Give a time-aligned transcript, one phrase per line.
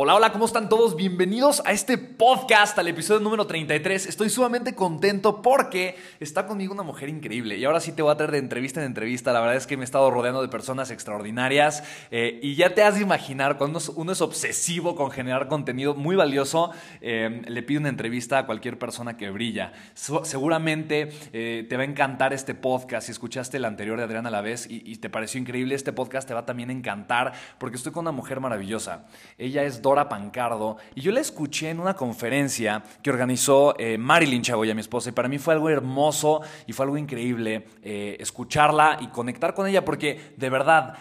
[0.00, 0.94] Hola, hola, ¿cómo están todos?
[0.94, 4.06] Bienvenidos a este podcast, al episodio número 33.
[4.06, 8.16] Estoy sumamente contento porque está conmigo una mujer increíble y ahora sí te voy a
[8.16, 9.32] traer de entrevista en entrevista.
[9.32, 11.82] La verdad es que me he estado rodeando de personas extraordinarias
[12.12, 16.14] eh, y ya te has de imaginar, cuando uno es obsesivo con generar contenido muy
[16.14, 19.72] valioso, eh, le pide una entrevista a cualquier persona que brilla.
[19.94, 23.06] seguramente eh, te va a encantar este podcast.
[23.06, 26.34] Si escuchaste el anterior de Adriana Lavés y, y te pareció increíble, este podcast te
[26.34, 29.04] va también a encantar porque estoy con una mujer maravillosa.
[29.38, 34.42] Ella es Dora Pancardo, y yo la escuché en una conferencia que organizó eh, Marilyn
[34.42, 38.98] Chagoya, mi esposa, y para mí fue algo hermoso y fue algo increíble eh, escucharla
[39.00, 40.94] y conectar con ella, porque de verdad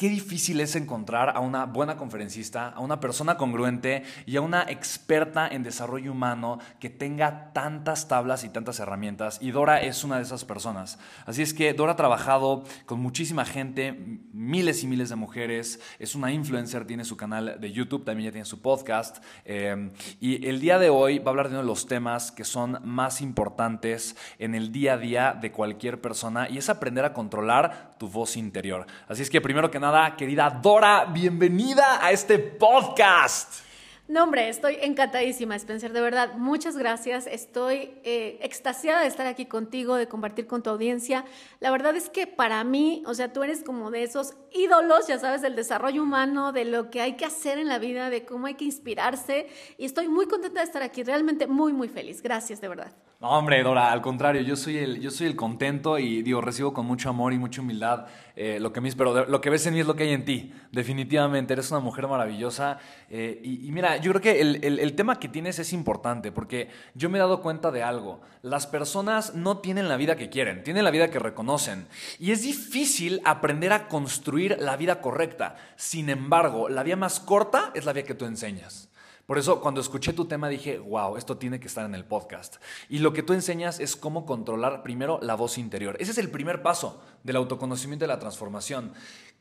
[0.00, 4.62] Qué difícil es encontrar a una buena conferencista, a una persona congruente y a una
[4.62, 9.36] experta en desarrollo humano que tenga tantas tablas y tantas herramientas.
[9.42, 10.98] Y Dora es una de esas personas.
[11.26, 13.92] Así es que Dora ha trabajado con muchísima gente,
[14.32, 15.80] miles y miles de mujeres.
[15.98, 19.22] Es una influencer, tiene su canal de YouTube, también ya tiene su podcast.
[19.44, 22.44] Eh, y el día de hoy va a hablar de uno de los temas que
[22.44, 27.12] son más importantes en el día a día de cualquier persona y es aprender a
[27.12, 28.86] controlar tu voz interior.
[29.08, 33.60] Así es que primero que nada, querida Dora, bienvenida a este podcast.
[34.08, 37.26] No, hombre, estoy encantadísima, Spencer, de verdad, muchas gracias.
[37.26, 41.26] Estoy eh, extasiada de estar aquí contigo, de compartir con tu audiencia.
[41.60, 45.18] La verdad es que para mí, o sea, tú eres como de esos ídolos, ya
[45.18, 48.46] sabes, del desarrollo humano, de lo que hay que hacer en la vida, de cómo
[48.46, 49.46] hay que inspirarse.
[49.76, 52.22] Y estoy muy contenta de estar aquí, realmente muy, muy feliz.
[52.22, 52.92] Gracias, de verdad.
[53.20, 56.72] No, hombre, Dora, al contrario, yo soy el, yo soy el contento y digo, recibo
[56.72, 59.74] con mucho amor y mucha humildad eh, lo que me pero lo que ves en
[59.74, 60.54] mí es lo que hay en ti.
[60.72, 62.78] Definitivamente, eres una mujer maravillosa.
[63.10, 67.10] Eh, y, mira, yo creo que el, el, tema que tienes es importante porque yo
[67.10, 68.22] me he dado cuenta de algo.
[68.40, 71.86] Las personas no tienen la vida que quieren, tienen la vida que reconocen.
[72.18, 75.56] Y es difícil aprender a construir la vida correcta.
[75.76, 78.89] Sin embargo, la vía más corta es la vía que tú enseñas.
[79.30, 82.56] Por eso cuando escuché tu tema dije, wow, esto tiene que estar en el podcast.
[82.88, 85.96] Y lo que tú enseñas es cómo controlar primero la voz interior.
[86.00, 88.92] Ese es el primer paso del autoconocimiento y la transformación.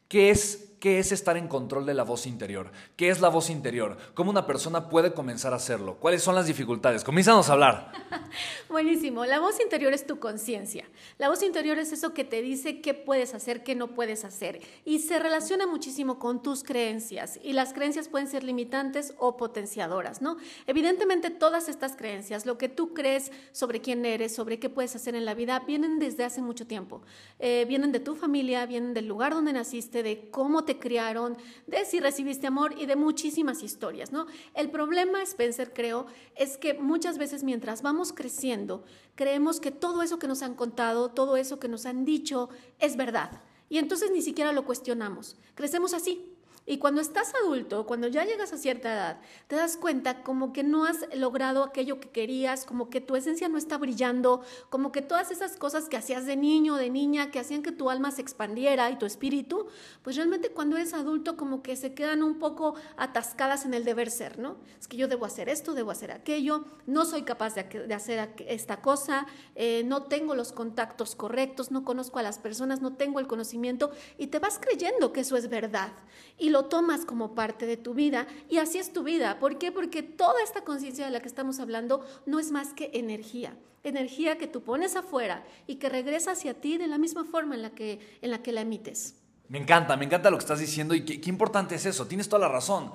[0.08, 2.72] ¿Qué es ¿Qué es estar en control de la voz interior?
[2.96, 3.98] ¿Qué es la voz interior?
[4.14, 5.98] ¿Cómo una persona puede comenzar a hacerlo?
[6.00, 7.04] ¿Cuáles son las dificultades?
[7.04, 7.92] Comienzanos a hablar.
[8.70, 9.26] Buenísimo.
[9.26, 10.86] La voz interior es tu conciencia.
[11.18, 14.62] La voz interior es eso que te dice qué puedes hacer, qué no puedes hacer.
[14.86, 17.40] Y se relaciona muchísimo con tus creencias.
[17.44, 20.38] Y las creencias pueden ser limitantes o potenciadoras, ¿no?
[20.66, 25.16] Evidentemente todas estas creencias, lo que tú crees sobre quién eres, sobre qué puedes hacer
[25.16, 27.02] en la vida, vienen desde hace mucho tiempo.
[27.40, 31.36] Eh, vienen de tu familia, vienen del lugar donde naciste, de cómo te te criaron,
[31.66, 34.28] de si recibiste amor y de muchísimas historias, ¿no?
[34.54, 38.84] El problema, Spencer, creo, es que muchas veces mientras vamos creciendo,
[39.16, 42.98] creemos que todo eso que nos han contado, todo eso que nos han dicho es
[42.98, 43.42] verdad.
[43.68, 45.38] Y entonces ni siquiera lo cuestionamos.
[45.56, 46.36] Crecemos así,
[46.70, 50.62] y cuando estás adulto, cuando ya llegas a cierta edad, te das cuenta como que
[50.62, 55.02] no has logrado aquello que querías, como que tu esencia no está brillando, como que
[55.02, 58.22] todas esas cosas que hacías de niño, de niña, que hacían que tu alma se
[58.22, 59.66] expandiera y tu espíritu,
[60.04, 64.12] pues realmente cuando eres adulto como que se quedan un poco atascadas en el deber
[64.12, 64.58] ser, ¿no?
[64.80, 68.80] Es que yo debo hacer esto, debo hacer aquello, no soy capaz de, hacer esta
[68.80, 69.26] cosa,
[69.56, 73.90] eh, no tengo los contactos correctos, no conozco a las personas, no tengo el conocimiento
[74.20, 75.94] y te vas creyendo que eso es verdad.
[76.38, 79.40] Y tomas como parte de tu vida y así es tu vida.
[79.40, 79.72] ¿Por qué?
[79.72, 83.58] Porque toda esta conciencia de la que estamos hablando no es más que energía.
[83.84, 87.62] Energía que tú pones afuera y que regresa hacia ti de la misma forma en
[87.62, 89.16] la que, en la, que la emites.
[89.48, 92.06] Me encanta, me encanta lo que estás diciendo y qué, qué importante es eso.
[92.08, 92.92] Tienes toda la razón.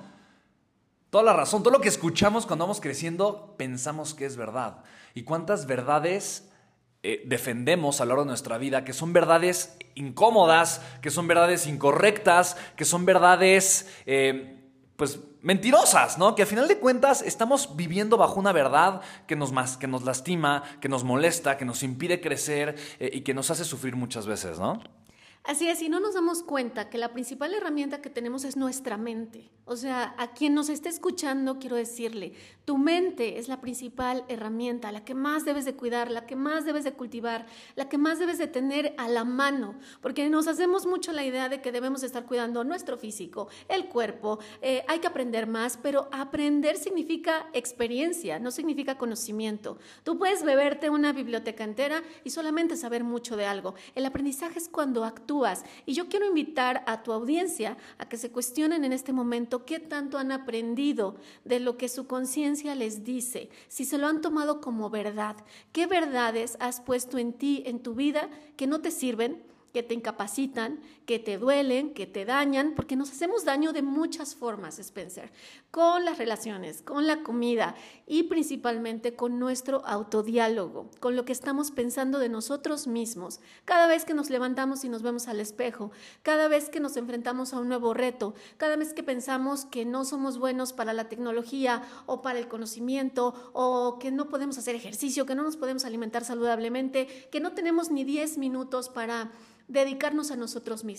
[1.09, 1.63] Toda la razón.
[1.63, 4.83] Todo lo que escuchamos cuando vamos creciendo pensamos que es verdad.
[5.13, 6.49] ¿Y cuántas verdades
[7.07, 11.67] eh, defendemos a lo largo de nuestra vida, que son verdades incómodas, que son verdades
[11.67, 14.59] incorrectas, que son verdades, eh,
[14.95, 16.33] pues, mentirosas, ¿no?
[16.33, 20.63] Que a final de cuentas estamos viviendo bajo una verdad que nos, que nos lastima,
[20.81, 24.57] que nos molesta, que nos impide crecer eh, y que nos hace sufrir muchas veces,
[24.57, 24.81] ¿no?
[25.47, 28.97] Así es, si no nos damos cuenta que la principal herramienta que tenemos es nuestra
[28.97, 29.51] mente.
[29.65, 32.33] O sea, a quien nos esté escuchando, quiero decirle,
[32.65, 36.65] tu mente es la principal herramienta, la que más debes de cuidar, la que más
[36.65, 37.45] debes de cultivar,
[37.75, 41.47] la que más debes de tener a la mano, porque nos hacemos mucho la idea
[41.47, 46.09] de que debemos estar cuidando nuestro físico, el cuerpo, eh, hay que aprender más, pero
[46.11, 49.77] aprender significa experiencia, no significa conocimiento.
[50.03, 53.75] Tú puedes beberte una biblioteca entera y solamente saber mucho de algo.
[53.93, 55.34] El aprendizaje es cuando actúas
[55.85, 59.79] y yo quiero invitar a tu audiencia a que se cuestionen en este momento qué
[59.79, 64.61] tanto han aprendido de lo que su conciencia les dice, si se lo han tomado
[64.61, 65.35] como verdad,
[65.71, 69.43] qué verdades has puesto en ti, en tu vida, que no te sirven
[69.75, 74.35] que te incapacitan, que te duelen, que te dañan, porque nos hacemos daño de muchas
[74.35, 75.31] formas, Spencer,
[75.71, 77.75] con las relaciones, con la comida
[78.07, 83.39] y principalmente con nuestro autodiálogo, con lo que estamos pensando de nosotros mismos.
[83.65, 85.91] Cada vez que nos levantamos y nos vemos al espejo,
[86.23, 90.05] cada vez que nos enfrentamos a un nuevo reto, cada vez que pensamos que no
[90.05, 95.25] somos buenos para la tecnología o para el conocimiento o que no podemos hacer ejercicio,
[95.25, 99.31] que no nos podemos alimentar saludablemente, que no tenemos ni 10 minutos para
[99.67, 100.94] dedicarnos a nosotros mismos.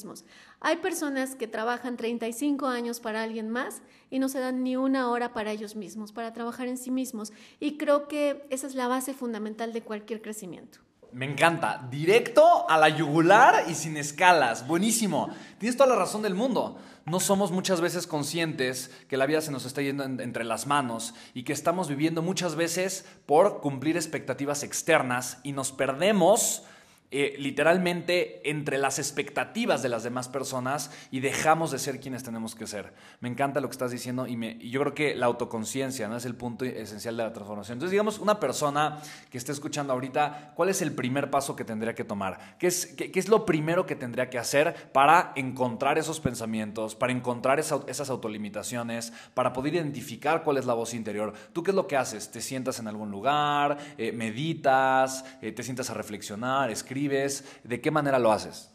[0.61, 5.11] Hay personas que trabajan 35 años para alguien más y no se dan ni una
[5.11, 7.33] hora para ellos mismos, para trabajar en sí mismos.
[7.61, 10.81] Y creo que esa es la base fundamental de cualquier crecimiento.
[11.13, 11.87] Me encanta.
[11.91, 14.67] Directo a la yugular y sin escalas.
[14.67, 15.31] Buenísimo.
[15.59, 16.79] Tienes toda la razón del mundo.
[17.07, 21.15] No somos muchas veces conscientes que la vida se nos está yendo entre las manos
[21.35, 26.65] y que estamos viviendo muchas veces por cumplir expectativas externas y nos perdemos
[27.13, 32.57] eh, literalmente entre las expectativas de las demás personas y dejamos de ser quienes tenemos
[32.57, 32.95] que ser.
[33.21, 36.17] Me encanta lo que estás diciendo y, me, yo creo que la autoconciencia ¿no?
[36.17, 37.77] es el punto esencial de la transformación.
[37.77, 38.99] Entonces, digamos, una persona
[39.31, 42.57] que esté escuchando ahorita, ¿cuál es el primer paso que tendría que tomar?
[42.59, 47.13] ¿Qué es, qué, es lo primero que tendría que hacer para encontrar esos pensamientos, para
[47.13, 51.33] encontrar esas autolimitaciones, para poder identificar cuál es la voz interior?
[51.53, 52.33] ¿Tú qué es lo que haces?
[52.33, 53.79] ¿Te sientas en algún lugar?
[53.97, 55.25] Eh, ¿Meditas?
[55.41, 56.69] Eh, ¿Te sientas a reflexionar?
[56.69, 56.96] ¿Escribes?
[57.65, 58.71] ¿De qué manera lo haces?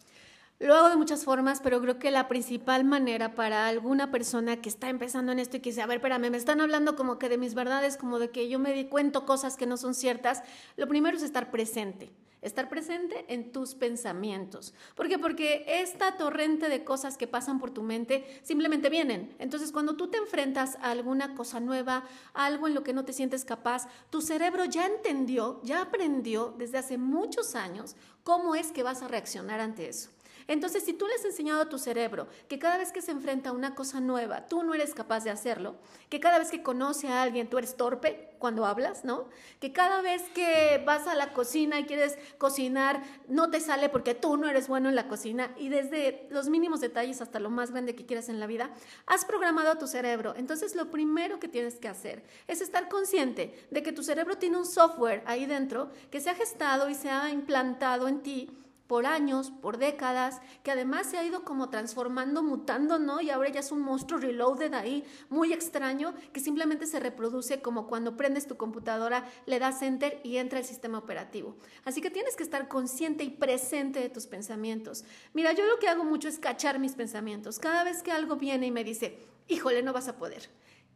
[0.60, 4.70] Lo hago de muchas formas, pero creo que la principal manera para alguna persona que
[4.70, 7.30] está empezando en esto y que dice, a ver, espérame, me están hablando como que
[7.30, 10.44] de mis verdades, como de que yo me di cuento cosas que no son ciertas,
[10.78, 12.12] lo primero es estar presente.
[12.42, 14.74] Estar presente en tus pensamientos.
[14.96, 15.20] ¿Por qué?
[15.20, 19.36] Porque esta torrente de cosas que pasan por tu mente simplemente vienen.
[19.38, 22.04] Entonces, cuando tú te enfrentas a alguna cosa nueva,
[22.34, 26.80] algo en lo que no te sientes capaz, tu cerebro ya entendió, ya aprendió desde
[26.80, 30.10] hace muchos años cómo es que vas a reaccionar ante eso.
[30.48, 33.50] Entonces, si tú le has enseñado a tu cerebro que cada vez que se enfrenta
[33.50, 35.76] a una cosa nueva, tú no eres capaz de hacerlo,
[36.10, 39.30] que cada vez que conoce a alguien tú eres torpe cuando hablas, ¿no?
[39.60, 44.16] Que cada vez que vas a la cocina y quieres cocinar, no te sale porque
[44.16, 47.72] tú no eres bueno en la cocina y desde los mínimos detalles hasta lo más
[47.72, 48.72] grande que quieras en la vida,
[49.06, 50.34] has programado a tu cerebro.
[50.36, 54.58] Entonces, lo primero que tienes que hacer es estar consciente de que tu cerebro tiene
[54.58, 58.50] un software ahí dentro que se ha gestado y se ha implantado en ti
[58.92, 63.22] por años, por décadas, que además se ha ido como transformando, mutando, ¿no?
[63.22, 67.88] Y ahora ya es un monstruo reloaded ahí, muy extraño, que simplemente se reproduce como
[67.88, 71.56] cuando prendes tu computadora, le das enter y entra el sistema operativo.
[71.86, 75.06] Así que tienes que estar consciente y presente de tus pensamientos.
[75.32, 77.60] Mira, yo lo que hago mucho es cachar mis pensamientos.
[77.60, 80.50] Cada vez que algo viene y me dice, híjole, no vas a poder.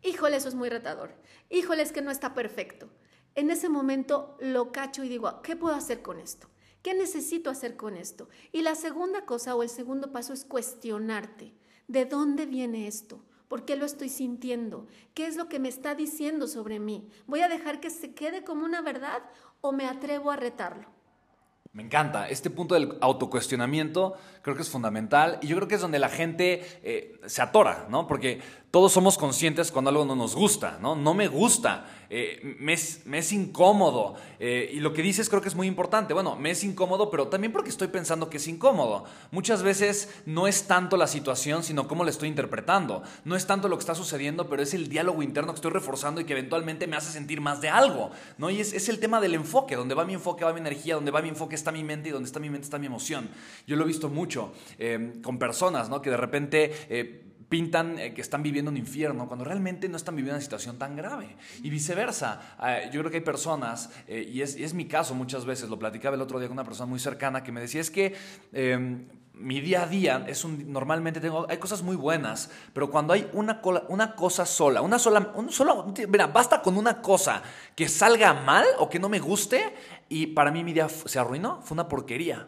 [0.03, 1.15] Híjole, eso es muy retador.
[1.49, 2.89] Híjole, es que no está perfecto.
[3.35, 6.49] En ese momento lo cacho y digo, ¿qué puedo hacer con esto?
[6.85, 8.29] ¿Qué necesito hacer con esto?
[8.51, 11.51] Y la segunda cosa o el segundo paso es cuestionarte.
[11.87, 13.25] ¿De dónde viene esto?
[13.47, 14.85] ¿Por qué lo estoy sintiendo?
[15.15, 17.09] ¿Qué es lo que me está diciendo sobre mí?
[17.25, 19.23] ¿Voy a dejar que se quede como una verdad
[19.61, 20.87] o me atrevo a retarlo?
[21.75, 22.29] Me encanta.
[22.29, 24.13] Este punto del autocuestionamiento
[24.43, 27.87] creo que es fundamental y yo creo que es donde la gente eh, se atora,
[27.89, 28.05] ¿no?
[28.05, 28.41] Porque
[28.75, 30.98] todos somos conscientes cuando algo no nos gusta, ¿no?
[30.98, 34.15] No me gusta, eh, me, es, incómodo.
[34.38, 36.13] Eh, y lo que dices creo que es muy importante.
[36.13, 39.05] Bueno, me es incómodo, pero también porque estoy pensando que es incómodo.
[39.32, 43.01] Muchas veces no es tanto la situación, sino cómo la estoy interpretando.
[43.24, 46.20] No es tanto lo que está sucediendo, pero es el diálogo interno que estoy reforzando
[46.20, 48.50] y que eventualmente me hace sentir más de algo, ¿no?
[48.50, 49.77] Y es, el tema del enfoque.
[49.77, 50.96] Donde va mi enfoque, va mi energía.
[50.96, 53.29] Donde va mi enfoque está mi mente y donde está mi mente está mi emoción.
[53.67, 56.01] Yo lo he visto mucho eh, con personas, ¿no?
[56.01, 60.35] Que de repente pintan eh, que están viviendo un infierno cuando realmente no están viviendo
[60.35, 61.35] una situación tan grave.
[61.61, 65.69] Y viceversa, eh, yo creo que hay personas, eh, y, es, mi caso muchas veces,
[65.69, 68.15] lo platicaba el otro día con una persona muy cercana que me decía, es que
[68.51, 73.13] em, mi día a día es un, normalmente tengo, hay cosas muy buenas, pero cuando
[73.13, 77.43] hay una, una cosa sola, una sola, un solo, mira, basta con una cosa
[77.75, 79.73] que salga mal o que no me guste
[80.09, 82.47] y para mí mi día se arruinó, fue una porquería.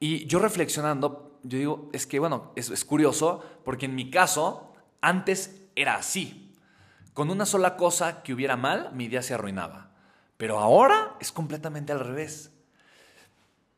[0.00, 5.62] Y yo reflexionando, yo digo, es que bueno, es, curioso porque en mi caso antes
[5.74, 6.54] era así.
[7.14, 9.90] Con una sola cosa que hubiera mal, mi día se arruinaba.
[10.36, 12.50] Pero ahora es completamente al revés.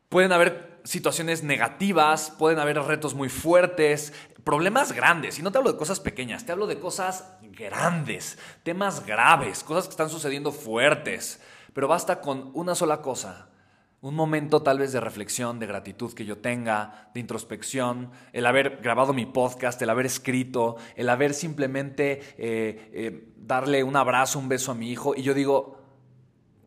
[0.09, 5.37] Pueden haber situaciones negativas, pueden haber retos muy fuertes, problemas grandes.
[5.39, 9.85] Y no te hablo de cosas pequeñas, te hablo de cosas grandes, temas graves, cosas
[9.85, 11.41] que están sucediendo fuertes.
[11.73, 13.49] Pero basta con una sola cosa
[14.05, 18.77] un momento tal vez de reflexión, de gratitud que yo tenga, de introspección, el haber
[18.77, 24.47] grabado mi podcast, el haber escrito, el haber simplemente eh, eh, darle un abrazo, un
[24.47, 25.81] beso a mi hijo, y yo digo,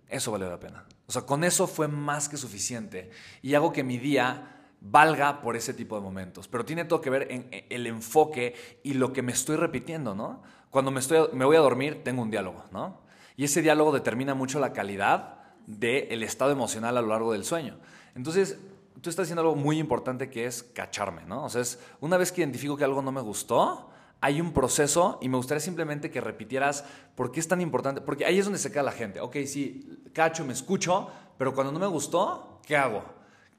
[0.09, 0.85] eso vale la pena.
[1.07, 5.55] O sea, con eso fue más que suficiente y hago que mi día valga por
[5.55, 6.49] ese tipo de momentos.
[6.49, 10.43] Pero tiene todo que ver en el enfoque y lo que me estoy repitiendo, ¿no?
[10.71, 13.01] Cuando me, estoy, me voy a dormir, tengo un diálogo, ¿no?
[13.37, 15.38] Y ese diálogo determina mucho la calidad
[15.69, 17.77] del estado emocional a lo largo del sueño.
[18.15, 18.59] Entonces,
[19.03, 21.45] tú estás diciendo algo muy importante que es cacharme, ¿no?
[21.45, 25.19] O sea, es una vez que identifico que algo no me gustó, hay un proceso
[25.21, 26.85] y me gustaría simplemente que repitieras
[27.15, 29.21] por qué es tan importante, porque ahí es donde se queda la gente.
[29.21, 33.05] Ok, sí, cacho, me escucho, pero cuando no me gustó, ¿qué hago?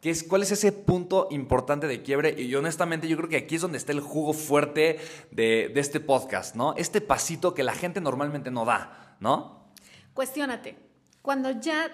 [0.01, 2.41] ¿Qué es, ¿Cuál es ese punto importante de quiebre?
[2.41, 4.97] Y honestamente yo creo que aquí es donde está el jugo fuerte
[5.29, 6.73] de, de este podcast, ¿no?
[6.75, 9.69] Este pasito que la gente normalmente no da, ¿no?
[10.15, 10.88] Cuestiónate.
[11.21, 11.91] Cuando ya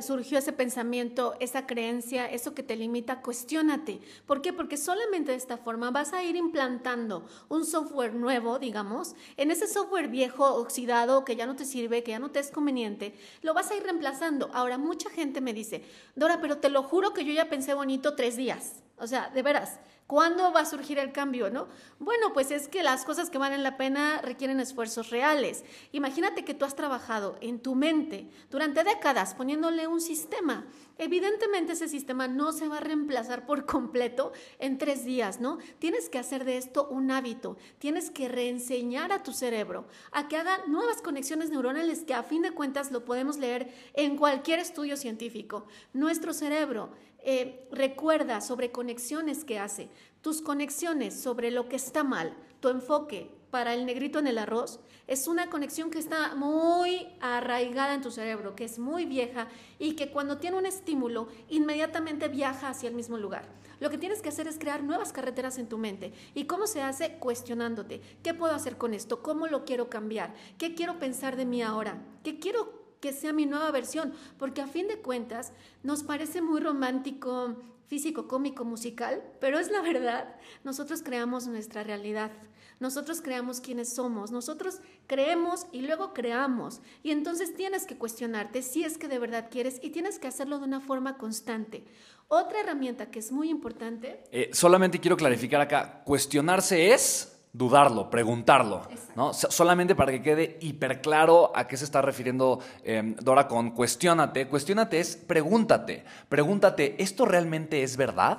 [0.00, 4.00] surgió ese pensamiento, esa creencia, eso que te limita, cuestiónate.
[4.26, 4.52] ¿Por qué?
[4.52, 9.68] Porque solamente de esta forma vas a ir implantando un software nuevo, digamos, en ese
[9.68, 13.54] software viejo, oxidado, que ya no te sirve, que ya no te es conveniente, lo
[13.54, 14.50] vas a ir reemplazando.
[14.52, 15.84] Ahora, mucha gente me dice,
[16.16, 18.82] Dora, pero te lo juro que yo ya pensé bonito tres días.
[19.00, 19.80] O sea, de veras,
[20.10, 21.68] ¿Cuándo va a surgir el cambio, no?
[22.00, 25.62] Bueno, pues es que las cosas que valen la pena requieren esfuerzos reales.
[25.92, 30.66] Imagínate que tú has trabajado en tu mente durante décadas poniéndole un sistema.
[30.98, 35.58] Evidentemente ese sistema no se va a reemplazar por completo en tres días, ¿no?
[35.78, 37.56] Tienes que hacer de esto un hábito.
[37.78, 42.42] Tienes que reenseñar a tu cerebro a que haga nuevas conexiones neuronales que a fin
[42.42, 45.66] de cuentas lo podemos leer en cualquier estudio científico.
[45.92, 46.90] Nuestro cerebro
[47.24, 49.88] eh, recuerda sobre conexiones que hace,
[50.22, 54.80] tus conexiones sobre lo que está mal, tu enfoque para el negrito en el arroz,
[55.06, 59.48] es una conexión que está muy arraigada en tu cerebro, que es muy vieja
[59.78, 63.48] y que cuando tiene un estímulo inmediatamente viaja hacia el mismo lugar.
[63.80, 66.12] Lo que tienes que hacer es crear nuevas carreteras en tu mente.
[66.34, 67.14] ¿Y cómo se hace?
[67.18, 68.02] Cuestionándote.
[68.22, 69.22] ¿Qué puedo hacer con esto?
[69.22, 70.34] ¿Cómo lo quiero cambiar?
[70.58, 72.02] ¿Qué quiero pensar de mí ahora?
[72.22, 75.52] ¿Qué quiero que sea mi nueva versión, porque a fin de cuentas
[75.82, 82.30] nos parece muy romántico, físico, cómico, musical, pero es la verdad, nosotros creamos nuestra realidad.
[82.78, 86.80] Nosotros creamos quiénes somos, nosotros creemos y luego creamos.
[87.02, 90.58] Y entonces tienes que cuestionarte si es que de verdad quieres y tienes que hacerlo
[90.58, 91.84] de una forma constante.
[92.28, 94.24] Otra herramienta que es muy importante.
[94.32, 98.82] Eh, solamente quiero clarificar acá, cuestionarse es dudarlo, preguntarlo,
[99.16, 99.34] ¿no?
[99.34, 104.48] Solamente para que quede hiper claro a qué se está refiriendo em, Dora con cuestiónate.
[104.48, 108.38] Cuestiónate es pregúntate, pregúntate, ¿esto realmente es verdad?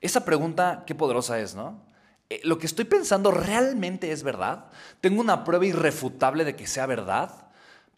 [0.00, 1.80] Esa pregunta, qué poderosa es, ¿no?
[2.28, 4.66] Eh, ¿Lo que estoy pensando realmente es verdad?
[5.00, 7.30] ¿Tengo una prueba irrefutable de que sea verdad?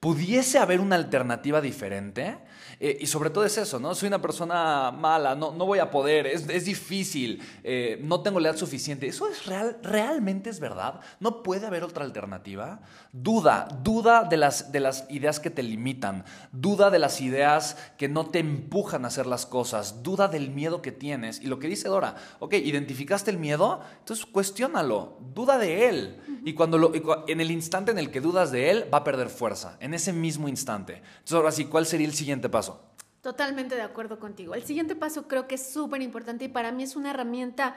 [0.00, 2.38] ¿Pudiese haber una alternativa diferente?
[2.80, 3.94] Eh, y sobre todo es eso, ¿no?
[3.94, 8.40] Soy una persona mala, no, no voy a poder, es, es difícil, eh, no tengo
[8.40, 9.06] la edad suficiente.
[9.06, 11.00] ¿Eso es real, realmente es verdad?
[11.20, 12.80] ¿No puede haber otra alternativa?
[13.12, 18.08] Duda, duda de las, de las ideas que te limitan, duda de las ideas que
[18.08, 21.40] no te empujan a hacer las cosas, duda del miedo que tienes.
[21.40, 26.33] Y lo que dice Dora, ok, identificaste el miedo, entonces cuestiónalo, duda de él.
[26.44, 26.92] Y cuando lo,
[27.26, 30.12] en el instante en el que dudas de él, va a perder fuerza, en ese
[30.12, 30.96] mismo instante.
[30.96, 32.82] Entonces ahora sí, ¿cuál sería el siguiente paso?
[33.22, 34.54] Totalmente de acuerdo contigo.
[34.54, 37.74] El siguiente paso creo que es súper importante y para mí es una herramienta,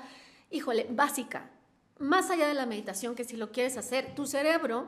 [0.51, 1.49] híjole, básica.
[1.99, 4.87] más allá de la meditación, que si lo quieres hacer, tu cerebro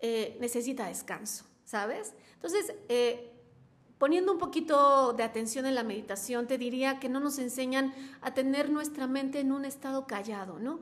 [0.00, 2.14] eh, necesita descanso, ¿sabes?
[2.34, 3.32] Entonces, eh,
[3.98, 8.34] poniendo un poquito de atención en la meditación, te diría que no nos enseñan a
[8.34, 10.80] tener nuestra mente en un estado callado, ¿no?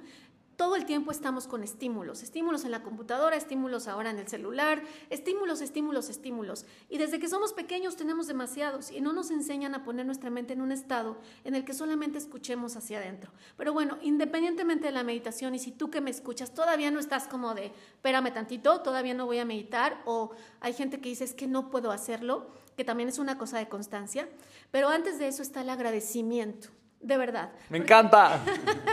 [0.56, 4.82] Todo el tiempo estamos con estímulos, estímulos en la computadora, estímulos ahora en el celular,
[5.11, 6.66] estímulos, estímulos, estímulos.
[6.88, 10.52] Y desde que somos pequeños tenemos demasiados y no nos enseñan a poner nuestra mente
[10.52, 13.32] en un estado en el que solamente escuchemos hacia adentro.
[13.56, 17.26] Pero bueno, independientemente de la meditación y si tú que me escuchas todavía no estás
[17.26, 20.30] como de, espérame tantito, todavía no voy a meditar o
[20.61, 22.46] hay gente que dice es que no puedo hacerlo,
[22.76, 24.28] que también es una cosa de constancia,
[24.70, 26.70] pero antes de eso está el agradecimiento
[27.04, 27.52] de verdad.
[27.68, 28.40] Me encanta.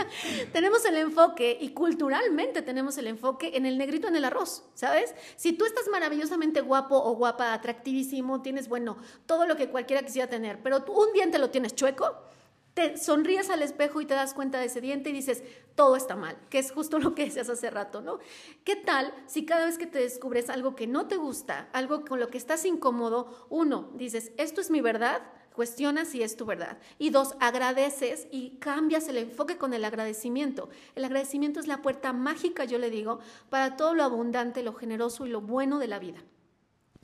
[0.52, 5.14] tenemos el enfoque y culturalmente tenemos el enfoque en el negrito en el arroz, ¿sabes?
[5.36, 10.28] Si tú estás maravillosamente guapo o guapa, atractivísimo, tienes, bueno, todo lo que cualquiera quisiera
[10.28, 12.14] tener, pero tú un diente lo tienes chueco,
[12.74, 15.42] te sonríes al espejo y te das cuenta de ese diente y dices,
[15.74, 18.18] todo está mal, que es justo lo que decías hace rato, ¿no?
[18.64, 22.20] ¿Qué tal si cada vez que te descubres algo que no te gusta, algo con
[22.20, 25.22] lo que estás incómodo, uno, dices, esto es mi verdad?
[25.54, 26.78] Cuestionas si es tu verdad.
[26.98, 30.68] Y dos, agradeces y cambias el enfoque con el agradecimiento.
[30.94, 35.26] El agradecimiento es la puerta mágica, yo le digo, para todo lo abundante, lo generoso
[35.26, 36.18] y lo bueno de la vida.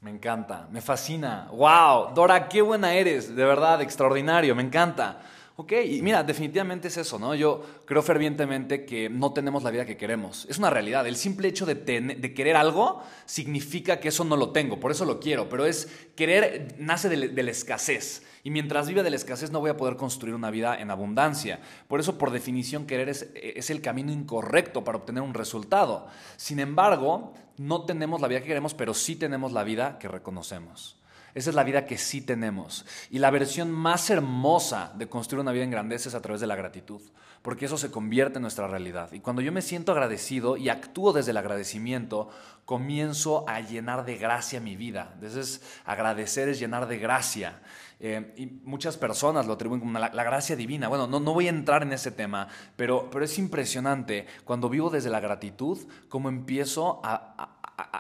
[0.01, 1.49] Me encanta, me fascina.
[1.51, 2.15] ¡Wow!
[2.15, 5.21] Dora, qué buena eres, de verdad, extraordinario, me encanta.
[5.61, 7.35] Ok, y mira, definitivamente es eso, ¿no?
[7.35, 10.47] Yo creo fervientemente que no tenemos la vida que queremos.
[10.49, 11.05] Es una realidad.
[11.05, 15.19] El simple hecho de, querer algo significa que eso no lo tengo, por eso lo
[15.19, 18.23] quiero, pero es querer nace de, la escasez.
[18.45, 21.59] Y mientras viva de la escasez no voy a poder construir una vida en abundancia.
[21.89, 26.07] Por eso, por definición, querer es el camino incorrecto para obtener un resultado.
[26.37, 30.99] Sin embargo, no tenemos la vida que queremos, pero sí tenemos la vida que reconocemos.
[31.35, 32.87] Esa es la vida que sí tenemos.
[33.11, 36.47] Y la versión más hermosa de construir una vida en grandeza es a través de
[36.47, 37.01] la gratitud,
[37.43, 39.13] porque eso se convierte en nuestra realidad.
[39.13, 42.31] Y cuando yo me siento agradecido y actúo desde el agradecimiento,
[42.65, 45.13] comienzo a llenar de gracia mi vida.
[45.15, 47.61] Entonces, agradecer es llenar de gracia.
[48.01, 50.89] Eh, y muchas personas lo atribuyen como la, gracia divina.
[50.89, 54.91] Bueno, no, no, voy a entrar en ese tema, pero, pero es impresionante cuando vivo
[54.91, 57.58] desde la gratitud, cómo empiezo a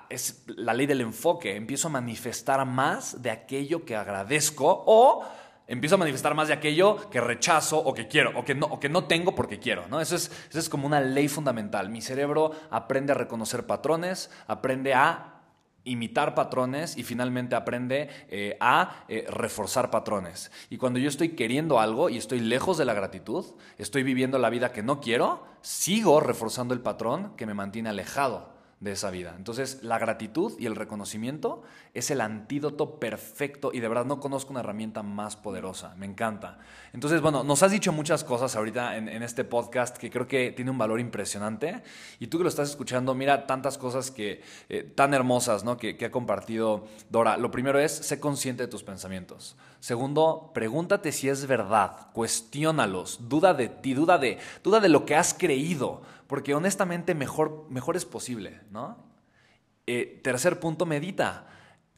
[0.08, 1.56] es la ley del enfoque.
[1.56, 5.24] Empiezo a manifestar más de aquello que agradezco o
[5.66, 8.80] empiezo a manifestar más de aquello que rechazo o que quiero o que no, o
[8.80, 9.86] que no tengo porque quiero.
[9.88, 10.00] ¿no?
[10.00, 11.90] Eso, es, eso es como una ley fundamental.
[11.90, 15.34] Mi cerebro aprende a reconocer patrones, aprende a
[15.84, 20.50] imitar patrones y finalmente aprende eh, a eh, reforzar patrones.
[20.68, 23.44] Y cuando yo estoy queriendo algo y estoy lejos de la gratitud,
[23.78, 28.57] estoy viviendo la vida que no quiero, sigo reforzando el patrón que me mantiene alejado
[28.80, 29.34] de esa vida.
[29.36, 31.62] Entonces, la gratitud y el reconocimiento
[31.94, 35.94] es el antídoto perfecto y de verdad no conozco una herramienta más poderosa.
[35.96, 36.58] Me encanta.
[36.92, 40.70] Entonces, bueno, nos has dicho muchas cosas ahorita en, este podcast que creo que tiene
[40.70, 41.82] un valor impresionante
[42.20, 45.76] y tú que lo estás escuchando, mira tantas cosas que, eh, tan hermosas ¿no?
[45.76, 47.36] que, que ha compartido Dora.
[47.36, 49.56] Lo primero es, sé consciente de tus pensamientos.
[49.80, 55.14] Segundo, pregúntate si es verdad, cuestiónalos, duda de ti, duda de, duda de lo que
[55.14, 58.98] has creído porque honestamente mejor, mejor es posible, ¿no?
[59.86, 61.46] Eh, tercer punto, medita.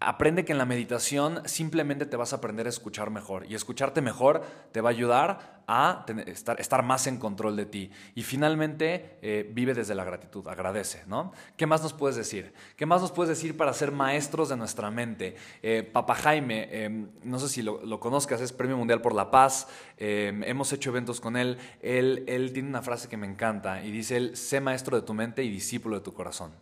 [0.03, 4.01] Aprende que en la meditación simplemente te vas a aprender a escuchar mejor y escucharte
[4.01, 7.91] mejor te va a ayudar a estar, estar, más en control de ti.
[8.15, 11.33] Y finalmente, eh, vive desde la gratitud, agradece, ¿no?
[11.59, 12.55] ¿Qué más nos puedes decir?
[12.77, 15.37] ¿Qué más nos puedes decir para ser maestros de nuestra mente?
[15.63, 19.69] Eh, Papa Jaime, em, no sé si lo, conozcas, es Premio Mundial por la Paz,
[19.99, 21.59] em, hemos hecho eventos con él.
[21.83, 22.25] él.
[22.27, 25.45] Él tiene una frase que me encanta y dice, él, sé maestro de tu mente
[25.45, 26.53] y discípulo de tu corazón.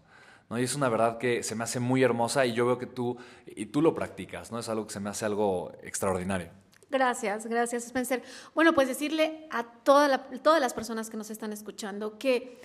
[0.48, 0.58] ¿No?
[0.58, 3.16] Y es una verdad que se me hace muy hermosa y yo veo que tú,
[3.46, 4.58] y tú lo practicas, ¿no?
[4.58, 6.50] Es algo que se me hace algo extraordinario.
[6.90, 8.22] Gracias, gracias Spencer.
[8.54, 12.60] Bueno, pues decirle a todas las personas que nos están escuchando que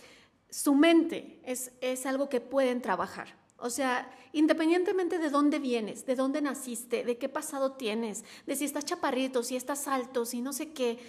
[0.49, 3.35] su mente es, es algo que pueden trabajar.
[3.57, 8.65] O sea, independientemente de dónde vienes, de dónde naciste, de qué pasado tienes, de si
[8.65, 10.99] estás chaparrito, si estás alto, si no sé qué,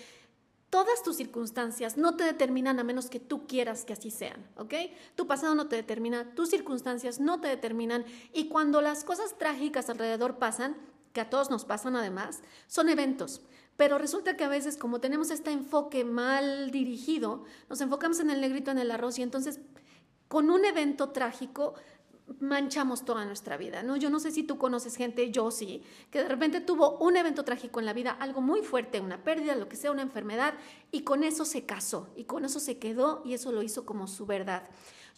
[0.75, 4.75] Todas tus circunstancias no te determinan a menos que tú quieras que así sean, ¿ok?
[5.15, 9.89] Tu pasado no te determina, tus circunstancias no te determinan y cuando las cosas trágicas
[9.89, 10.77] alrededor pasan,
[11.13, 13.43] que a todos nos pasan además, son eventos.
[13.77, 18.41] Pero resulta que a veces como tenemos este enfoque mal dirigido, nos enfocamos en el
[18.41, 19.61] negrito en el arroz y entonces
[20.27, 21.75] con un evento trágico
[22.41, 23.97] manchamos toda nuestra vida, ¿no?
[23.97, 27.45] Yo no sé si tú conoces gente, yo sí, que de repente tuvo un evento
[27.45, 30.55] trágico en la vida, algo muy fuerte, una pérdida, lo que sea, una enfermedad,
[30.91, 34.07] y con eso se casó, y con eso se quedó, y eso lo hizo como
[34.07, 34.69] su verdad.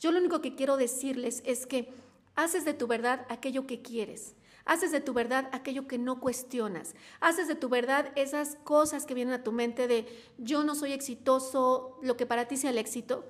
[0.01, 1.93] Yo lo único que quiero decirles es que
[2.35, 4.35] haces de tu verdad aquello que quieres.
[4.65, 6.97] Haces de tu verdad aquello que no cuestionas.
[7.21, 10.07] Haces de tu verdad esas cosas que vienen a tu mente de
[10.39, 13.25] yo no soy exitoso, lo que para ti sea el éxito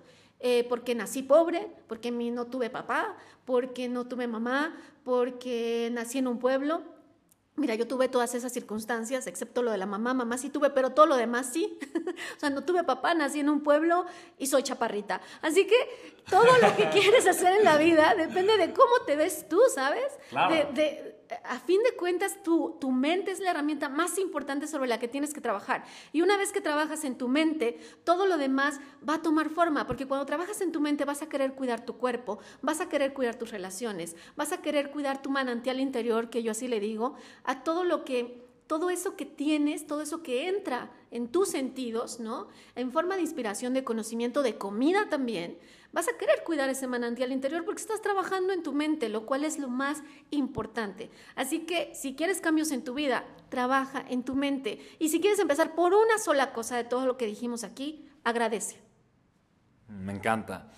[0.48, 6.28] eh, porque nací pobre, porque no tuve papá, porque no tuve mamá, porque nací en
[6.28, 6.85] un pueblo.
[7.56, 10.90] Mira, yo tuve todas esas circunstancias, excepto lo de la mamá, mamá sí tuve, pero
[10.90, 11.76] todo lo demás sí.
[12.37, 14.06] o sea, no tuve papá, nací en un pueblo
[14.38, 15.20] y soy chaparrita.
[15.42, 19.48] Así que todo lo que quieres hacer en la vida depende de cómo te ves
[19.48, 20.16] tú, ¿sabes?
[20.30, 20.72] Claro.
[20.74, 24.98] de, a fin de cuentas, tu, tu mente es la herramienta más importante sobre la
[24.98, 25.84] que tienes que trabajar.
[26.12, 29.86] Y una vez que trabajas en tu mente, todo lo demás va a tomar forma,
[29.86, 33.12] porque cuando trabajas en tu mente vas a querer cuidar tu cuerpo, vas a querer
[33.12, 37.14] cuidar tus relaciones, vas a querer cuidar tu manantial interior, que yo así le digo,
[37.44, 42.18] a todo lo que todo eso que tienes, todo eso que entra en tus sentidos,
[42.18, 42.48] ¿no?
[42.74, 45.56] En forma de inspiración, de conocimiento, de comida también,
[45.96, 49.44] vas a querer cuidar ese manantial interior porque estás trabajando en tu mente, lo cual
[49.44, 51.11] es lo más importante.
[51.37, 54.78] Así que si quieres cambios en tu vida, trabaja en tu mente.
[54.98, 58.78] Y si quieres empezar por una sola cosa de todo lo que dijimos aquí, agradece.
[59.88, 60.70] Me encanta.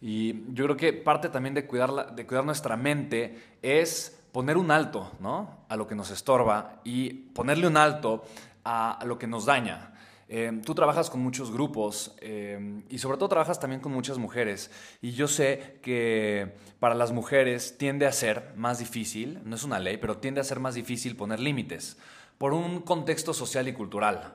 [0.00, 4.72] Y yo creo que parte también de cuidar, de cuidar nuestra mente es poner un
[4.72, 5.66] alto ¿no?
[5.68, 8.24] a lo que nos estorba y ponerle un alto
[8.64, 9.93] a lo que nos daña.
[10.36, 14.68] Eh, tú trabajas con muchos grupos eh, y sobre todo trabajas también con muchas mujeres.
[15.00, 19.78] Y yo sé que para las mujeres tiende a ser más difícil, no es una
[19.78, 21.98] ley, pero tiende a ser más difícil poner límites
[22.36, 24.34] por un contexto social y cultural.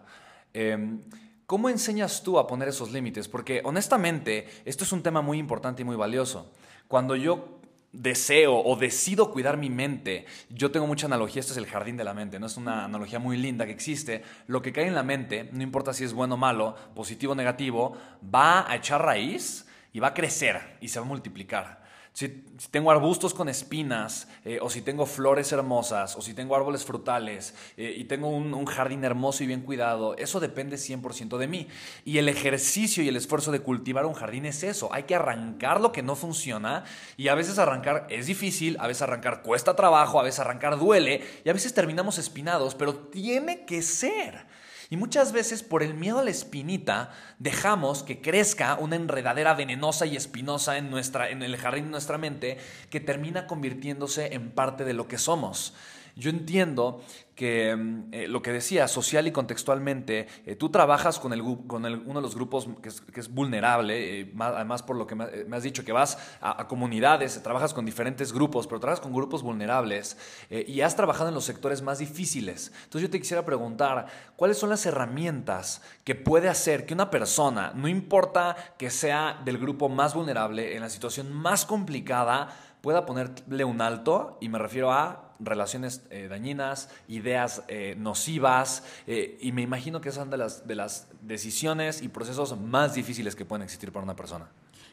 [0.54, 1.02] Eh,
[1.46, 3.28] ¿Cómo enseñas tú a poner esos límites?
[3.28, 6.50] Porque honestamente, esto es un tema muy importante y muy valioso.
[6.88, 7.59] Cuando yo
[7.92, 12.04] deseo o decido cuidar mi mente, yo tengo mucha analogía, esto es el jardín de
[12.04, 15.04] la mente, no es una analogía muy linda que existe, lo que cae en la
[15.04, 19.66] mente, no importa si es bueno o malo, positivo o negativo, va a echar raíz
[19.92, 21.89] y va a crecer y se va a multiplicar.
[22.14, 22.28] Si,
[22.72, 27.54] tengo arbustos con espinas, eh, o si tengo flores hermosas, o si tengo árboles frutales,
[27.78, 31.68] eh, y tengo un, un, jardín hermoso y bien cuidado, eso depende 100% de mí.
[32.04, 34.94] Y el ejercicio y el esfuerzo de cultivar un jardín es eso.
[34.94, 36.84] Hay que arrancar lo que no funciona,
[37.16, 41.24] y a veces arrancar es difícil, a veces arrancar cuesta trabajo, a veces arrancar duele,
[41.46, 44.46] y a veces terminamos espinados, pero tiene que ser.
[44.92, 50.08] Y muchas veces por el miedo a la espinita dejamos que crezca una enredadera venenosa
[50.08, 52.58] y espinosa en, nuestra, en el jardín de nuestra mente
[52.90, 55.76] que termina convirtiéndose en parte de lo que somos.
[56.20, 57.02] Yo entiendo
[57.34, 61.86] que mm, eh, lo que decía, social y contextualmente, eh, tú trabajas con, el, con
[61.86, 65.86] uno de los grupos que es, vulnerable, eh, además por lo que me, has dicho,
[65.86, 70.18] que vas a, comunidades, trabajas con diferentes grupos, pero trabajas con grupos vulnerables
[70.50, 72.74] y has trabajado en los sectores más difíciles.
[72.84, 77.72] Entonces yo te quisiera preguntar, ¿cuáles son las herramientas que puede hacer que una persona,
[77.74, 82.50] no importa que sea del grupo más vulnerable, en la situación más complicada,
[82.82, 89.38] pueda ponerle un alto, y me refiero a relaciones eh, dañinas, ideas eh, nocivas, eh,
[89.42, 93.46] y me imagino que son de las, de las decisiones y procesos más difíciles que
[93.46, 94.50] pueden existir para una persona.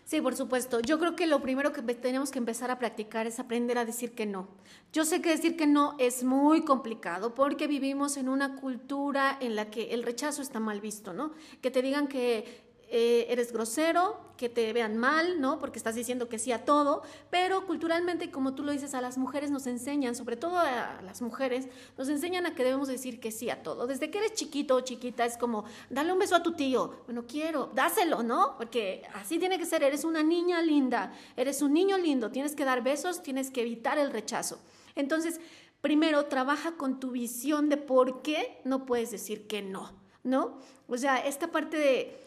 [0.07, 0.79] Sí, por supuesto.
[0.79, 4.13] Yo creo que lo primero que tenemos que empezar a practicar es aprender a decir
[4.13, 4.47] que no.
[4.93, 9.57] Yo sé que decir que no es muy complicado porque vivimos en una cultura en
[9.57, 11.33] la que el rechazo está mal visto, ¿no?
[11.61, 15.59] Que te digan que eh, eres grosero, que te vean mal, ¿no?
[15.59, 19.19] Porque estás diciendo que sí a todo, pero culturalmente, como tú lo dices, a las
[19.19, 23.33] mujeres nos enseñan, sobre todo a las mujeres, nos enseñan a que debemos decir que
[23.33, 23.87] sí a todo.
[23.87, 27.25] Desde que eres chiquito o chiquita es como, dale un beso a tu tío, bueno,
[27.27, 28.57] quiero, dáselo, ¿no?
[28.57, 32.65] Porque así tiene que ser, eres una niña linda, eres un niño lindo, tienes que
[32.65, 34.61] dar besos, tienes que evitar el rechazo.
[34.95, 35.41] Entonces,
[35.81, 40.59] primero, trabaja con tu visión de por qué no puedes decir que no, ¿no?
[40.89, 42.26] O sea, esta parte de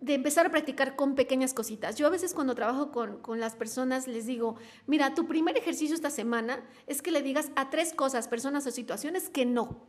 [0.00, 1.96] de empezar a practicar con pequeñas cositas.
[1.96, 4.56] Yo a veces cuando trabajo con, con, las personas les digo,
[4.86, 8.70] mira, tu primer ejercicio esta semana es que le digas a tres cosas, personas o
[8.70, 9.86] situaciones que no.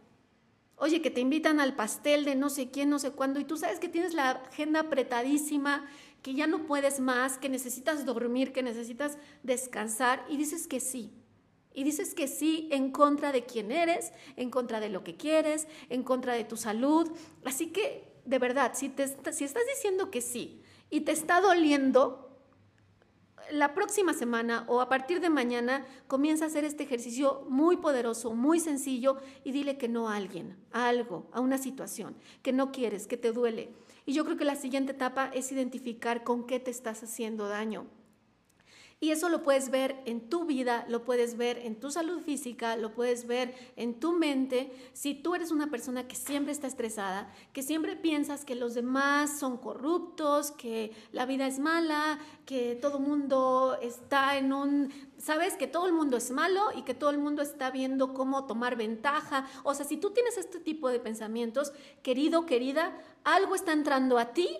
[0.82, 3.58] Oye, que te invitan al pastel de no sé quién, no sé cuándo, y tú
[3.58, 5.86] sabes que tienes la agenda apretadísima,
[6.22, 11.14] que ya no puedes más, que necesitas dormir, que necesitas descansar, y dices que sí.
[11.74, 15.68] Y dices que sí en contra de quién eres, en contra de lo que quieres,
[15.90, 17.12] en contra de tu salud.
[17.44, 20.62] Así que de verdad, si, te, si estás diciendo que sí
[20.92, 22.28] y te está doliendo,
[23.52, 28.36] la próxima semana o a partir de mañana comienza a hacer este ejercicio muy poderoso,
[28.36, 32.72] muy sencillo y dile que no a alguien, a algo, a una situación que no
[32.72, 33.74] quieres, que te duele.
[34.06, 37.88] Y yo creo que la siguiente etapa es identificar con qué te estás haciendo daño.
[39.02, 42.76] Y eso lo puedes ver en tu vida, lo puedes ver en tu salud física,
[42.76, 44.74] lo puedes ver en tu mente.
[44.92, 49.40] Si tú eres una persona que siempre está estresada, que siempre piensas que los demás
[49.40, 55.68] son corruptos, que la vida es mala, que todo mundo está en un, sabes que
[55.68, 59.48] todo el mundo es malo y que todo el mundo está viendo cómo tomar ventaja.
[59.64, 61.72] O sea, si tú tienes este tipo de pensamientos,
[62.04, 64.58] querido, querida, algo está entrando a ti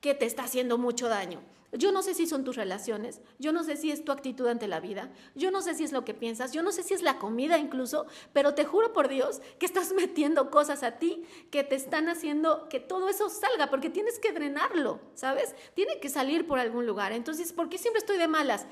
[0.00, 1.40] que te está haciendo mucho daño.
[1.74, 4.68] Yo no sé si son tus relaciones, yo no sé si es tu actitud ante
[4.68, 7.00] la vida, yo no sé si es lo que piensas, yo no sé si es
[7.00, 11.64] la comida incluso, pero te juro por Dios que estás metiendo cosas a ti que
[11.64, 15.54] te están haciendo que todo eso salga, porque tienes que drenarlo, ¿sabes?
[15.72, 17.12] Tiene que salir por algún lugar.
[17.12, 18.66] Entonces, ¿por qué siempre estoy de malas?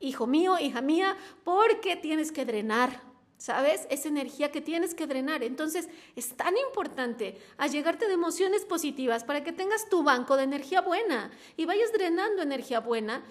[0.00, 3.07] Hijo mío, hija mía, porque tienes que drenar
[3.38, 3.86] ¿sabes?
[3.88, 5.42] Esa energía que tienes que drenar.
[5.42, 10.80] Entonces, es tan importante allegarte de emociones positivas para que tengas tu banco de energía
[10.80, 13.22] buena y vayas drenando energía buena,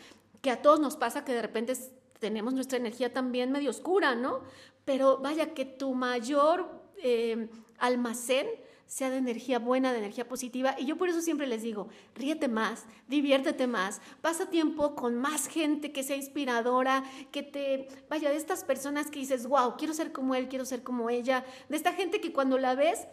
[0.42, 1.74] que a todos nos pasa que de repente
[2.20, 4.42] tenemos nuestra energía también medio oscura, ¿no?
[4.86, 6.70] Pero vaya que tu mayor
[7.04, 8.48] eh, almacén
[8.88, 10.76] sea de energía buena, de energía positiva.
[10.80, 15.48] Y yo por eso siempre les digo, ríete más, diviértete más, pasa tiempo con más
[15.48, 20.12] gente que sea inspiradora, que te vaya de estas personas que dices, wow, quiero ser
[20.12, 23.08] como él, quiero ser como ella, de esta gente que cuando la ves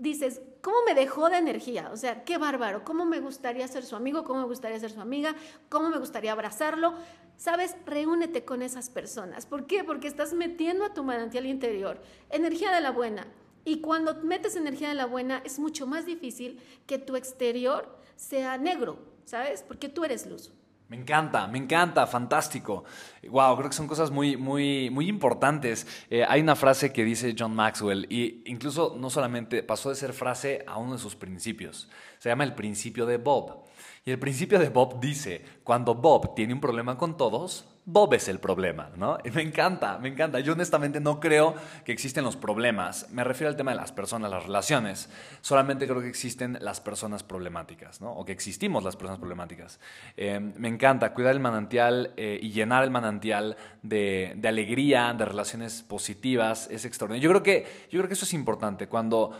[0.00, 1.90] dices, ¿cómo me dejó de energía?
[1.92, 4.24] O sea, qué bárbaro, ¿cómo me gustaría ser su amigo?
[4.24, 5.36] ¿Cómo me gustaría ser su amiga?
[5.68, 6.94] ¿Cómo me gustaría abrazarlo?
[7.36, 9.46] Sabes, reúnete con esas personas.
[9.46, 9.84] ¿Por qué?
[9.84, 12.00] Porque estás metiendo a tu manantial interior
[12.30, 13.26] energía de la buena
[13.64, 18.58] y cuando metes energía de la buena, es mucho más difícil que tu exterior sea
[18.58, 19.62] negro, ¿sabes?
[19.62, 20.52] Porque tú eres luz.
[20.86, 22.84] Me encanta, me encanta, fantástico.
[23.28, 25.86] Wow, creo que son cosas muy, muy, muy importantes.
[26.10, 30.12] Eh, hay una frase que dice John Maxwell, y incluso no solamente pasó de ser
[30.12, 31.88] frase a uno de sus principios.
[32.18, 33.64] Se llama el principio de Bob.
[34.04, 38.28] Y el principio de Bob dice: cuando Bob tiene un problema con todos, Bob es
[38.28, 39.18] el problema, ¿no?
[39.24, 40.40] Y me encanta, me encanta.
[40.40, 43.10] Yo honestamente no creo que existen los problemas.
[43.10, 45.10] Me refiero al tema de las personas, las relaciones.
[45.42, 48.10] Solamente creo que existen las personas problemáticas, ¿no?
[48.12, 49.80] O que existimos las personas problemáticas.
[50.16, 55.26] Eh, me encanta cuidar el manantial eh, y llenar el manantial de, de, alegría, de
[55.26, 56.68] relaciones positivas.
[56.70, 57.28] Es extraordinario.
[57.28, 58.88] Yo creo que, yo creo que eso es importante.
[58.88, 59.32] Cuando,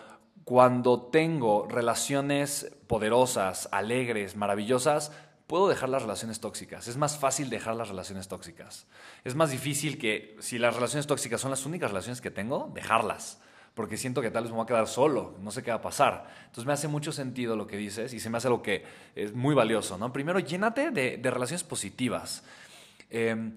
[0.44, 5.12] cuando tengo relaciones poderosas, alegres, maravillosas,
[5.54, 6.88] puedo dejar las relaciones tóxicas.
[6.88, 8.88] Es más fácil dejar las relaciones tóxicas.
[9.22, 13.40] Es más difícil que, si las relaciones tóxicas son las únicas relaciones que tengo, dejarlas.
[13.72, 15.80] Porque siento que tal vez me voy a quedar solo, no sé qué va a
[15.80, 16.26] pasar.
[16.46, 19.32] Entonces me hace mucho sentido lo que dices y se me hace algo que es
[19.32, 19.96] muy valioso.
[19.96, 20.12] ¿no?
[20.12, 22.42] Primero, llénate de, de relaciones positivas.
[23.08, 23.52] Eh,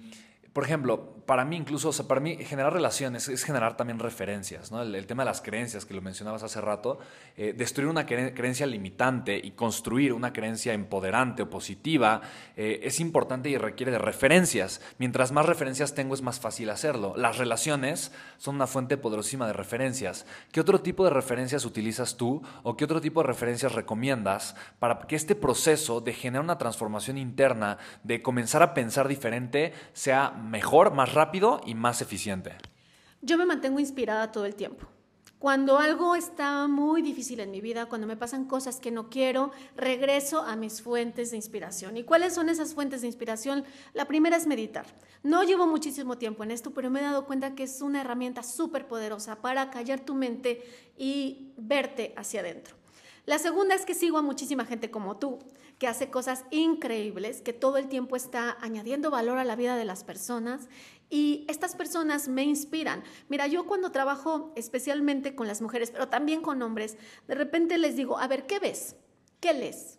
[0.58, 4.72] por ejemplo, para mí incluso, o sea, para mí generar relaciones es generar también referencias.
[4.72, 6.98] El, tema de las creencias que lo mencionabas hace rato,
[7.36, 12.22] eh, destruir una creencia limitante y construir una creencia empoderante o positiva
[12.56, 14.82] eh, es importante y requiere de referencias.
[14.98, 17.14] Mientras más referencias tengo es más fácil hacerlo.
[17.16, 20.26] Las relaciones son una fuente poderosísima de referencias.
[20.52, 25.02] ¿Qué otro tipo de referencias utilizas tú o qué otro tipo de referencias recomiendas para
[25.02, 30.94] que este proceso de generar una transformación interna, de comenzar a pensar diferente, sea mejor,
[30.94, 32.58] más rápido y más eficiente?
[33.22, 34.88] Yo me mantengo inspirada todo el tiempo.
[35.40, 39.52] Cuando algo está muy difícil en mi vida, cuando me pasan cosas que no quiero,
[39.76, 41.96] regreso a mis fuentes de inspiración.
[41.96, 43.64] ¿Y cuáles son esas fuentes de inspiración?
[43.94, 44.88] La primera es meditar.
[45.22, 48.42] No llevo muchísimo tiempo en esto, pero me he dado cuenta que es una herramienta
[48.42, 50.64] súper poderosa para callar tu mente
[50.98, 52.76] y verte hacia adentro.
[53.28, 55.38] La segunda es que sigo a muchísima gente como tú,
[55.80, 59.86] que hace cosas increíbles, que todo el tiempo está añadiendo valor a la vida de
[59.86, 60.70] las personas
[61.10, 63.04] y estas personas me inspiran.
[63.30, 67.96] Mira, yo cuando trabajo especialmente con las mujeres, pero también con hombres, de repente les
[67.96, 68.96] digo, a ver, ¿qué ves?
[69.40, 69.97] ¿Qué lees?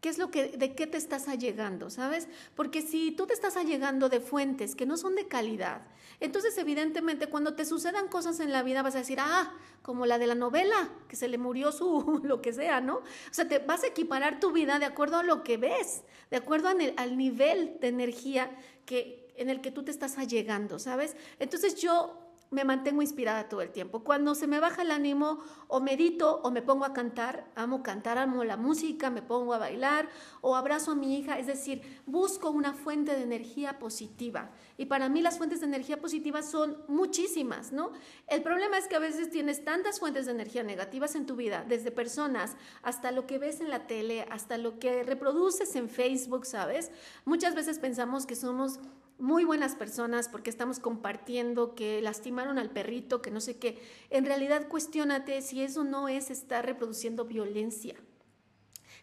[0.00, 2.26] ¿Qué es lo que, de qué te estás allegando, sabes?
[2.54, 5.82] Porque si tú te estás allegando de fuentes que no son de calidad,
[6.20, 10.18] entonces evidentemente cuando te sucedan cosas en la vida vas a decir, ah, como la
[10.18, 12.96] de la novela, que se le murió su, lo que sea, ¿no?
[12.96, 16.38] O sea, te vas a equiparar tu vida de acuerdo a lo que ves, de
[16.38, 18.50] acuerdo al nivel de energía
[18.86, 21.14] que, en el que tú te estás allegando, ¿sabes?
[21.38, 24.02] Entonces yo me mantengo inspirada todo el tiempo.
[24.02, 28.18] Cuando se me baja el ánimo, o medito o me pongo a cantar, amo cantar,
[28.18, 30.08] amo la música, me pongo a bailar
[30.40, 34.50] o abrazo a mi hija, es decir, busco una fuente de energía positiva.
[34.76, 37.92] Y para mí las fuentes de energía positiva son muchísimas, ¿no?
[38.26, 41.64] El problema es que a veces tienes tantas fuentes de energía negativas en tu vida,
[41.68, 46.46] desde personas hasta lo que ves en la tele, hasta lo que reproduces en Facebook,
[46.46, 46.90] ¿sabes?
[47.24, 48.80] Muchas veces pensamos que somos
[49.20, 53.80] muy buenas personas porque estamos compartiendo que lastimaron al perrito, que no sé qué.
[54.10, 57.96] En realidad, cuestionate si eso no es estar reproduciendo violencia.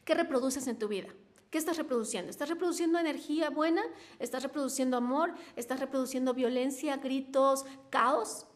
[0.04, 1.10] ¿Qué reproduces en tu vida?
[1.50, 2.30] ¿Qué estás reproduciendo?
[2.30, 3.82] ¿Estás reproduciendo energía buena?
[4.20, 5.34] ¿Estás reproduciendo amor?
[5.56, 8.48] ¿Estás reproduciendo violencia, gritos, caos?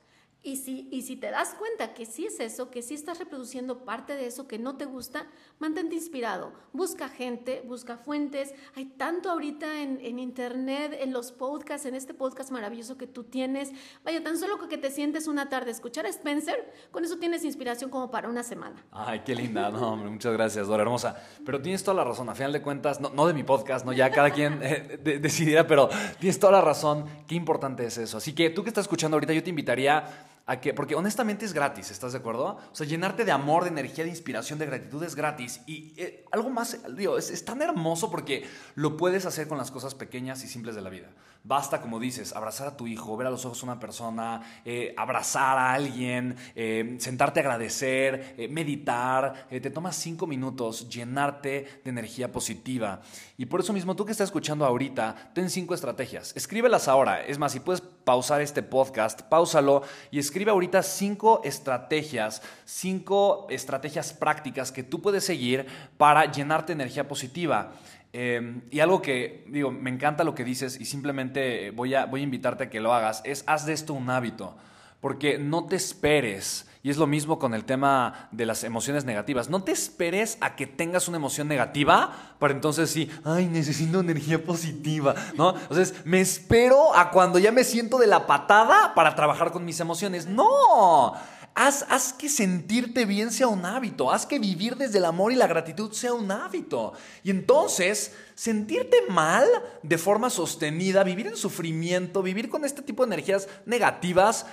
[0.44, 3.86] Y si, y si te das cuenta que sí es eso, que sí estás reproduciendo
[3.86, 5.28] parte de eso que no te gusta,
[5.60, 6.52] mantente inspirado.
[6.74, 8.56] Busca gente, busca fuentes.
[8.76, 13.24] Hay tanto ahorita en, en, internet, en los podcasts, en este podcast maravilloso que tú
[13.24, 13.72] tienes.
[14.04, 17.92] Vaya, tan solo que te sientes una tarde escuchar a Spencer, con eso tienes inspiración
[17.92, 18.84] como para una semana.
[18.92, 19.70] Ay, qué linda.
[19.70, 21.22] No, hombre, muchas gracias, Dora Hermosa.
[21.46, 22.28] Pero tienes toda la razón.
[22.30, 25.68] A final de cuentas, no, no de mi podcast, no ya cada quien eh, decidirá,
[25.68, 25.88] pero
[26.20, 27.06] tienes toda la razón.
[27.28, 28.18] Qué importante es eso.
[28.18, 31.54] Así que tú que estás escuchando ahorita, yo te invitaría a que, porque honestamente es
[31.54, 32.58] gratis, ¿estás de acuerdo?
[32.72, 35.62] O sea, llenarte de amor, de energía, de inspiración, de gratitud es gratis.
[35.66, 39.72] Y eh, algo más, digo, es, es, tan hermoso porque lo puedes hacer con las
[39.72, 41.08] cosas pequeñas y simples de la vida.
[41.44, 44.94] Basta, como dices, abrazar a tu hijo, ver a los ojos a una persona, eh,
[44.96, 49.48] abrazar a alguien, eh, sentarte a agradecer, eh, meditar.
[49.50, 53.02] te tomas cinco minutos, llenarte de energía positiva.
[53.38, 56.32] Y por eso mismo, tú que estás escuchando ahorita, ten cinco estrategias.
[56.36, 57.26] Escríbelas ahora.
[57.26, 64.14] Es más, si puedes pausar este podcast, pausalo y escribe ahorita cinco estrategias, cinco estrategias
[64.14, 65.66] prácticas que tú puedes seguir
[65.98, 67.72] para llenarte de energía positiva.
[68.14, 72.22] Eh, y algo que, digo, me encanta lo que dices y simplemente voy a, voy
[72.22, 74.56] a invitarte a que lo hagas, es haz de esto un hábito,
[75.00, 76.68] porque no te esperes.
[76.84, 79.52] Y es lo mismo con el tema de las emociones negativas.
[79.52, 84.44] No te esperes a que tengas una emoción negativa para entonces sí, ay, necesito energía
[84.44, 85.56] positiva, ¿no?
[85.56, 89.80] Entonces, me espero a cuando ya me siento de la patada para trabajar con mis
[89.80, 90.26] emociones.
[90.26, 91.14] No.
[91.54, 95.36] Haz, haz, que sentirte bien sea un hábito, haz que vivir desde el amor y
[95.36, 96.94] la gratitud sea un hábito.
[97.24, 99.46] Y entonces sentirte mal
[99.84, 104.46] de forma sostenida, vivir en sufrimiento, vivir con este tipo de energías negativas,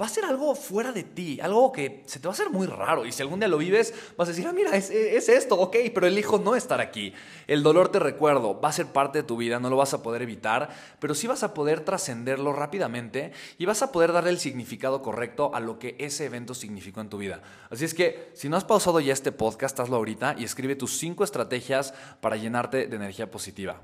[0.00, 2.66] va a ser algo fuera de ti, algo que se te va a hacer muy
[2.66, 3.06] raro.
[3.06, 5.76] Y si algún día lo vives, vas a decir, ah, mira, es, es esto, ok,
[5.94, 7.14] pero elijo no estar aquí.
[7.46, 10.02] El dolor, te recuerdo, va a ser parte de tu vida, no lo vas a
[10.02, 10.68] poder evitar,
[10.98, 15.54] pero sí vas a poder trascenderlo rápidamente y vas a poder darle el significado correcto
[15.54, 17.42] a lo que ese evento significó en tu vida.
[17.70, 20.98] Así es que, si no has pausado ya este podcast, hazlo ahorita y escribe tus
[20.98, 23.80] cinco estrategias para llenarte de energía positiva positiva.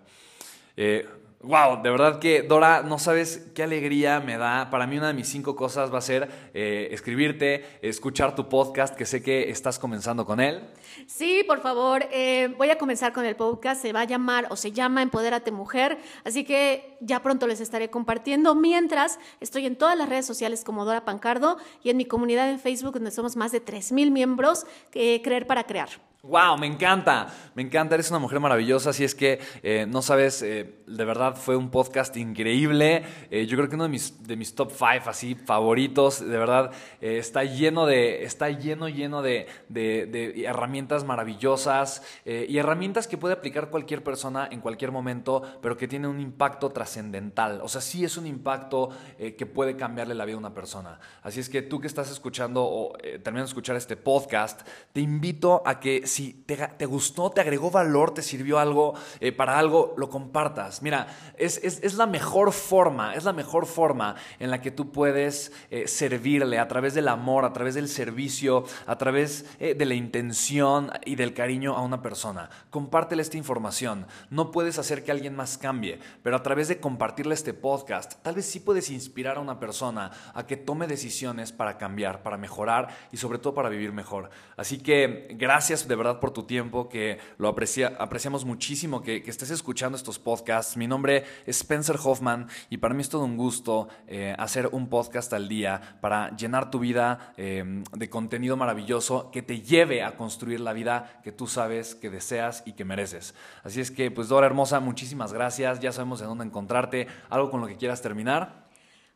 [0.77, 1.07] Eh,
[1.43, 4.71] wow, de verdad que Dora, no sabes qué alegría me da.
[4.71, 8.97] Para mí una de mis cinco cosas va a ser eh, escribirte, escuchar tu podcast,
[8.97, 10.63] que sé que estás comenzando con él.
[11.07, 13.83] Sí, por favor, eh, voy a comenzar con el podcast.
[13.83, 15.99] Se va a llamar o se llama Empodérate Mujer.
[16.25, 18.55] Así que ya pronto les estaré compartiendo.
[18.55, 22.59] Mientras estoy en todas las redes sociales como Dora Pancardo y en mi comunidad en
[22.59, 25.91] Facebook, donde somos más de 3.000 miembros, Creer para Crear.
[26.25, 30.41] Wow, me encanta, me encanta, eres una mujer maravillosa, así es que eh, no sabes,
[30.43, 34.37] eh, de verdad fue un podcast increíble, eh, yo creo que uno de mis, de
[34.37, 40.07] mis top five así favoritos, de verdad está lleno de, está lleno, lleno de, de,
[40.07, 45.89] de herramientas maravillosas y herramientas que puede aplicar cualquier persona en cualquier momento, pero que
[45.89, 50.37] tiene un impacto trascendental, o sea, sí es un impacto que puede cambiarle la vida
[50.37, 53.97] a una persona, así es que tú que estás escuchando o terminando de escuchar este
[53.97, 59.33] podcast, te invito a que si te, gustó, te agregó valor, te sirvió algo eh,
[59.33, 60.83] para algo, lo compartas.
[60.83, 61.07] Mira,
[61.39, 65.89] es, es, la mejor forma, es la mejor forma en la que tú puedes eh,
[65.89, 70.91] servirle a través del amor, a través del servicio, a través eh, de la intención
[71.07, 72.51] y del cariño a una persona.
[72.71, 74.07] Compártele esta información.
[74.29, 78.35] No puedes hacer que alguien más cambie, pero a través de compartirle este podcast, tal
[78.35, 82.89] vez sí puedes inspirar a una persona a que tome decisiones para cambiar, para mejorar
[83.11, 84.31] y sobre todo para vivir mejor.
[84.57, 89.51] Así que gracias de verdad por tu tiempo, que lo aprecia, apreciamos muchísimo que, estés
[89.51, 90.77] escuchando estos podcasts.
[90.77, 94.89] Mi nombre es Spencer Hoffman y para mí es todo un gusto eh, hacer un
[94.89, 100.17] podcast al día para llenar tu vida eh, de contenido maravilloso que te lleve a
[100.17, 103.35] construir la vida que tú sabes, que deseas y que mereces.
[103.63, 105.81] Así es que, pues Dora Hermosa, muchísimas gracias.
[105.81, 107.07] Ya sabemos en dónde encontrarte.
[107.31, 108.62] ¿Algo con lo que quieras terminar?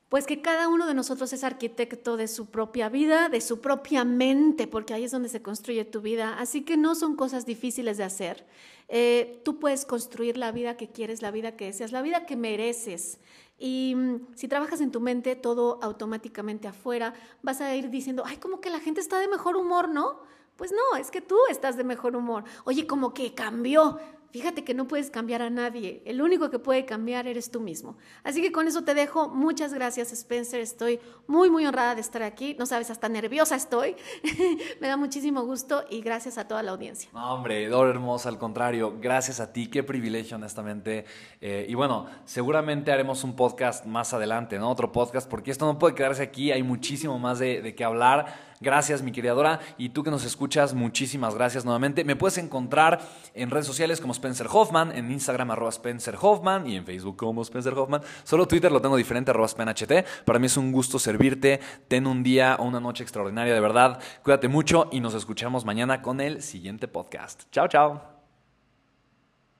[0.08, 4.04] Pues que cada uno de nosotros es arquitecto de su propia vida, de su propia
[4.04, 6.38] mente, porque ahí es donde se construye tu vida.
[6.38, 8.46] Así que no son cosas difíciles de hacer.
[8.88, 12.36] Eh, tú puedes construir la vida que quieres, la vida que deseas, la vida que
[12.36, 13.18] mereces.
[13.58, 18.36] Y mm, si trabajas en tu mente, todo automáticamente afuera, vas a ir diciendo, ay,
[18.36, 20.20] como que la gente está de mejor humor, ¿no?
[20.56, 22.44] Pues no, es que tú estás de mejor humor.
[22.64, 23.98] Oye, como que cambió.
[24.30, 27.96] Fíjate que no puedes cambiar a nadie, el único que puede cambiar eres tú mismo.
[28.24, 29.28] Así que con eso te dejo.
[29.28, 32.54] Muchas gracias Spencer, estoy muy muy honrada de estar aquí.
[32.58, 33.96] No sabes, hasta nerviosa estoy.
[34.80, 37.08] Me da muchísimo gusto y gracias a toda la audiencia.
[37.12, 41.04] No, hombre, Dor hermosa, al contrario, gracias a ti, qué privilegio honestamente.
[41.40, 44.70] Eh, y bueno, seguramente haremos un podcast más adelante, ¿no?
[44.70, 48.45] Otro podcast, porque esto no puede quedarse aquí, hay muchísimo más de, de qué hablar.
[48.60, 49.60] Gracias, mi querida Dora.
[49.78, 52.04] Y tú que nos escuchas, muchísimas gracias nuevamente.
[52.04, 53.00] Me puedes encontrar
[53.34, 57.42] en redes sociales como Spencer Hoffman, en Instagram arroba Spencer Hoffman y en Facebook como
[57.42, 58.02] Spencer Hoffman.
[58.24, 60.24] Solo Twitter lo tengo diferente, arroba SpenHT.
[60.24, 61.60] Para mí es un gusto servirte.
[61.88, 64.00] Ten un día o una noche extraordinaria, de verdad.
[64.22, 67.44] Cuídate mucho y nos escuchamos mañana con el siguiente podcast.
[67.50, 68.15] Chao, chao.